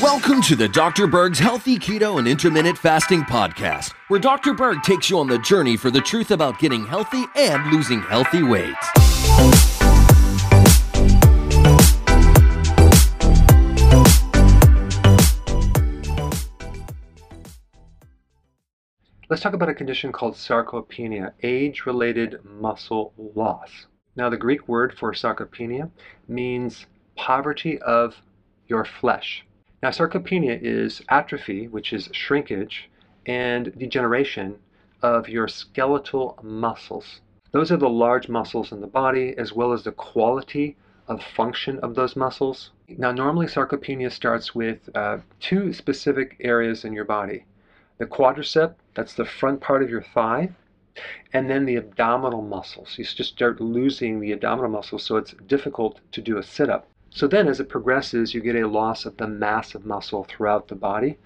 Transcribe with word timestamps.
Welcome 0.00 0.40
to 0.42 0.56
the 0.56 0.70
Dr. 0.72 1.06
Berg's 1.06 1.38
Healthy 1.38 1.78
Keto 1.78 2.18
and 2.18 2.26
Intermittent 2.26 2.78
Fasting 2.78 3.22
Podcast, 3.22 3.92
where 4.08 4.18
Dr. 4.18 4.54
Berg 4.54 4.82
takes 4.82 5.10
you 5.10 5.18
on 5.18 5.26
the 5.26 5.38
journey 5.38 5.76
for 5.76 5.90
the 5.90 6.00
truth 6.00 6.30
about 6.30 6.58
getting 6.58 6.86
healthy 6.86 7.24
and 7.36 7.70
losing 7.70 8.00
healthy 8.00 8.42
weight. 8.42 8.74
Let's 19.28 19.42
talk 19.42 19.52
about 19.52 19.68
a 19.68 19.74
condition 19.74 20.12
called 20.12 20.36
sarcopenia, 20.36 21.32
age-related 21.42 22.44
muscle 22.44 23.12
loss. 23.34 23.86
Now, 24.16 24.30
the 24.30 24.36
Greek 24.38 24.66
word 24.66 24.96
for 24.98 25.12
sarcopenia 25.12 25.90
means 26.26 26.86
poverty 27.16 27.78
of 27.80 28.16
your 28.66 28.84
flesh. 28.84 29.44
Now, 29.82 29.90
sarcopenia 29.90 30.58
is 30.60 31.02
atrophy, 31.10 31.68
which 31.68 31.92
is 31.92 32.08
shrinkage, 32.12 32.88
and 33.26 33.76
degeneration 33.78 34.58
of 35.02 35.28
your 35.28 35.48
skeletal 35.48 36.38
muscles. 36.42 37.20
Those 37.52 37.70
are 37.70 37.76
the 37.76 37.90
large 37.90 38.28
muscles 38.28 38.72
in 38.72 38.80
the 38.80 38.86
body, 38.86 39.36
as 39.36 39.52
well 39.52 39.72
as 39.72 39.84
the 39.84 39.92
quality 39.92 40.76
of 41.08 41.22
function 41.22 41.78
of 41.80 41.94
those 41.94 42.16
muscles. 42.16 42.70
Now, 42.88 43.12
normally 43.12 43.46
sarcopenia 43.46 44.10
starts 44.10 44.54
with 44.54 44.88
uh, 44.96 45.18
two 45.40 45.72
specific 45.72 46.36
areas 46.40 46.84
in 46.84 46.92
your 46.92 47.04
body 47.04 47.44
the 47.98 48.06
quadricep, 48.06 48.74
that's 48.94 49.14
the 49.14 49.24
front 49.24 49.60
part 49.60 49.82
of 49.82 49.88
your 49.88 50.02
thigh, 50.02 50.50
and 51.32 51.50
then 51.50 51.64
the 51.64 51.76
abdominal 51.76 52.42
muscles. 52.42 52.96
You 52.98 53.04
just 53.04 53.32
start 53.32 53.60
losing 53.60 54.20
the 54.20 54.32
abdominal 54.32 54.70
muscles, 54.70 55.02
so 55.02 55.16
it's 55.16 55.34
difficult 55.46 56.00
to 56.12 56.20
do 56.20 56.38
a 56.38 56.42
sit 56.42 56.70
up. 56.70 56.86
So 57.10 57.26
then, 57.26 57.48
as 57.48 57.60
it 57.60 57.68
progresses, 57.68 58.34
you 58.34 58.40
get 58.40 58.56
a 58.56 58.68
loss 58.68 59.06
of 59.06 59.16
the 59.16 59.26
mass 59.26 59.74
of 59.74 59.86
muscle 59.86 60.24
throughout 60.24 60.68
the 60.68 60.74
body. 60.74 61.18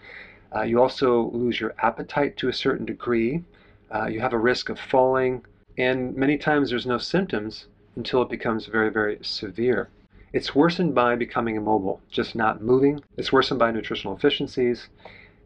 Uh, 0.54 0.62
you 0.62 0.80
also 0.80 1.30
lose 1.32 1.60
your 1.60 1.74
appetite 1.78 2.36
to 2.36 2.48
a 2.48 2.52
certain 2.52 2.86
degree. 2.86 3.44
Uh, 3.92 4.06
you 4.06 4.20
have 4.20 4.32
a 4.32 4.38
risk 4.38 4.68
of 4.68 4.78
falling, 4.78 5.44
and 5.76 6.14
many 6.16 6.38
times 6.38 6.70
there's 6.70 6.86
no 6.86 6.98
symptoms 6.98 7.66
until 7.96 8.22
it 8.22 8.28
becomes 8.28 8.66
very, 8.66 8.90
very 8.90 9.18
severe. 9.22 9.88
It's 10.32 10.54
worsened 10.54 10.94
by 10.94 11.16
becoming 11.16 11.56
immobile, 11.56 12.00
just 12.08 12.36
not 12.36 12.62
moving. 12.62 13.02
It's 13.16 13.32
worsened 13.32 13.58
by 13.58 13.72
nutritional 13.72 14.14
deficiencies, 14.14 14.88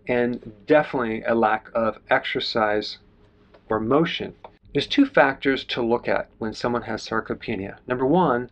and 0.06 0.53
definitely 0.66 1.22
a 1.22 1.34
lack 1.34 1.69
of 1.75 1.98
exercise 2.11 2.98
or 3.68 3.80
motion. 3.80 4.34
There's 4.72 4.86
two 4.86 5.06
factors 5.06 5.64
to 5.66 5.82
look 5.82 6.08
at 6.08 6.28
when 6.38 6.52
someone 6.52 6.82
has 6.82 7.06
sarcopenia. 7.06 7.76
Number 7.86 8.04
one, 8.06 8.50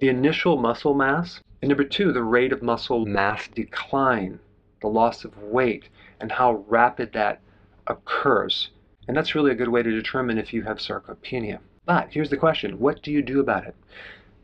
the 0.00 0.08
initial 0.08 0.56
muscle 0.56 0.94
mass, 0.94 1.40
and 1.60 1.68
number 1.68 1.84
two, 1.84 2.12
the 2.12 2.24
rate 2.24 2.52
of 2.52 2.62
muscle 2.62 3.06
mass 3.06 3.46
decline, 3.48 4.40
the 4.80 4.88
loss 4.88 5.24
of 5.24 5.40
weight, 5.40 5.88
and 6.20 6.32
how 6.32 6.64
rapid 6.66 7.12
that 7.12 7.40
occurs. 7.86 8.70
And 9.06 9.16
that's 9.16 9.34
really 9.34 9.52
a 9.52 9.56
good 9.56 9.68
way 9.68 9.82
to 9.82 9.90
determine 9.90 10.38
if 10.38 10.52
you 10.52 10.62
have 10.62 10.78
sarcopenia. 10.78 11.60
But 11.84 12.08
here's 12.10 12.30
the 12.30 12.36
question 12.36 12.78
what 12.78 13.02
do 13.02 13.12
you 13.12 13.22
do 13.22 13.40
about 13.40 13.66
it? 13.66 13.76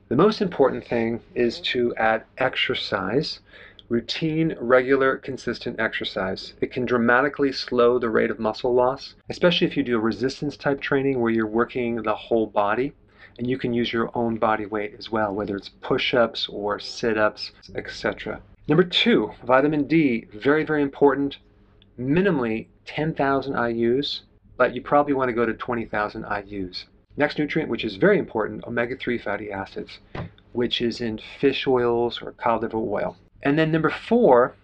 The 0.08 0.16
most 0.16 0.40
important 0.40 0.86
thing 0.86 1.20
is 1.34 1.60
to 1.72 1.94
add 1.96 2.24
exercise 2.38 3.40
routine, 3.88 4.54
regular, 4.60 5.16
consistent 5.16 5.80
exercise. 5.80 6.52
It 6.60 6.70
can 6.70 6.84
dramatically 6.84 7.52
slow 7.52 7.98
the 7.98 8.10
rate 8.10 8.30
of 8.30 8.38
muscle 8.38 8.74
loss, 8.74 9.14
especially 9.30 9.66
if 9.66 9.76
you 9.76 9.82
do 9.82 9.98
resistance 9.98 10.56
type 10.56 10.80
training 10.80 11.20
where 11.20 11.32
you're 11.32 11.46
working 11.46 12.02
the 12.02 12.14
whole 12.14 12.46
body. 12.46 12.92
And 13.38 13.48
you 13.48 13.56
can 13.56 13.72
use 13.72 13.92
your 13.92 14.10
own 14.14 14.36
body 14.36 14.66
weight 14.66 14.96
as 14.98 15.12
well, 15.12 15.32
whether 15.34 15.56
it's 15.56 15.68
push 15.68 16.12
ups 16.12 16.48
or 16.48 16.80
sit 16.80 17.16
ups, 17.16 17.52
etc. 17.74 18.42
Number 18.66 18.84
two, 18.84 19.32
vitamin 19.46 19.86
D, 19.86 20.26
very, 20.34 20.64
very 20.64 20.82
important. 20.82 21.38
Minimally 21.98 22.66
10,000 22.84 23.54
IUs, 23.54 24.22
but 24.56 24.74
you 24.74 24.82
probably 24.82 25.14
want 25.14 25.28
to 25.28 25.34
go 25.34 25.46
to 25.46 25.54
20,000 25.54 26.24
IUs. 26.24 26.84
Next 27.16 27.38
nutrient, 27.38 27.70
which 27.70 27.84
is 27.84 27.96
very 27.96 28.18
important, 28.18 28.64
omega 28.64 28.96
3 28.96 29.18
fatty 29.18 29.50
acids, 29.50 29.98
which 30.52 30.80
is 30.80 31.00
in 31.00 31.20
fish 31.40 31.66
oils 31.66 32.20
or 32.20 32.32
cod 32.32 32.62
liver 32.62 32.78
oil. 32.78 33.16
And 33.42 33.58
then 33.58 33.70
number 33.70 33.90
four, 33.90 34.54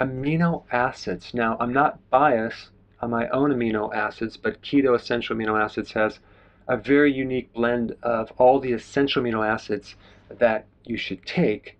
amino 0.00 0.64
acids. 0.72 1.34
Now, 1.34 1.56
I'm 1.60 1.72
not 1.72 1.98
biased 2.10 2.70
on 3.00 3.10
my 3.10 3.28
own 3.28 3.50
amino 3.50 3.94
acids, 3.94 4.36
but 4.36 4.62
Keto 4.62 4.94
Essential 4.94 5.36
Amino 5.36 5.60
Acids 5.60 5.92
has 5.92 6.18
a 6.68 6.76
very 6.76 7.12
unique 7.12 7.52
blend 7.52 7.94
of 8.02 8.32
all 8.38 8.60
the 8.60 8.72
essential 8.72 9.22
amino 9.22 9.46
acids 9.46 9.96
that 10.30 10.66
you 10.84 10.96
should 10.96 11.26
take, 11.26 11.76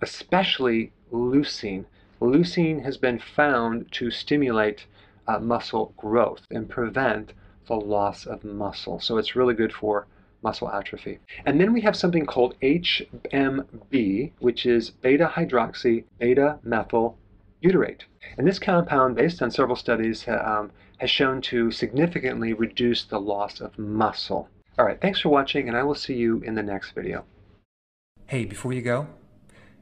especially 0.00 0.92
leucine. 1.12 1.84
Leucine 2.20 2.82
has 2.82 2.96
been 2.96 3.18
found 3.18 3.90
to 3.92 4.10
stimulate 4.10 4.86
uh, 5.28 5.38
muscle 5.38 5.92
growth 5.96 6.46
and 6.50 6.68
prevent 6.68 7.32
the 7.66 7.76
loss 7.76 8.26
of 8.26 8.42
muscle. 8.42 8.98
So 9.00 9.18
it's 9.18 9.36
really 9.36 9.54
good 9.54 9.72
for 9.72 10.06
muscle 10.42 10.70
atrophy. 10.70 11.18
And 11.46 11.60
then 11.60 11.72
we 11.72 11.80
have 11.82 11.96
something 11.96 12.26
called 12.26 12.56
HMB, 12.60 14.32
which 14.38 14.66
is 14.66 14.90
beta 14.90 15.30
hydroxy 15.34 16.04
beta 16.18 16.58
methyl 16.62 17.16
butyrate. 17.62 18.02
And 18.36 18.46
this 18.46 18.58
compound, 18.58 19.16
based 19.16 19.42
on 19.42 19.50
several 19.50 19.76
studies, 19.76 20.26
um, 20.28 20.70
has 20.98 21.10
shown 21.10 21.40
to 21.42 21.70
significantly 21.70 22.52
reduce 22.52 23.04
the 23.04 23.20
loss 23.20 23.60
of 23.60 23.78
muscle. 23.78 24.48
All 24.78 24.84
right, 24.84 25.00
thanks 25.00 25.20
for 25.20 25.28
watching, 25.28 25.68
and 25.68 25.76
I 25.76 25.82
will 25.82 25.94
see 25.94 26.14
you 26.14 26.40
in 26.40 26.54
the 26.54 26.62
next 26.62 26.92
video. 26.92 27.24
Hey, 28.26 28.44
before 28.44 28.72
you 28.72 28.82
go, 28.82 29.08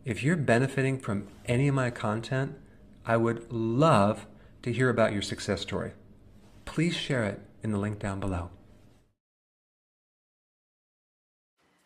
if 0.05 0.23
you're 0.23 0.37
benefiting 0.37 0.99
from 0.99 1.29
any 1.47 1.69
of 1.69 1.75
my 1.75 1.91
content, 1.91 2.57
I 3.07 3.17
would 3.17 3.53
love 3.53 4.27
to 4.63 4.73
hear 4.73 4.89
about 4.89 5.13
your 5.13 5.23
success 5.23 5.61
story. 5.61 5.93
Please 6.65 6.95
share 6.95 7.25
it 7.25 7.41
in 7.63 7.71
the 7.71 7.79
link 7.79 7.99
down 7.99 8.21
below. 8.21 8.51